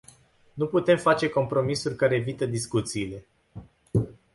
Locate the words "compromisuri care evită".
1.29-2.45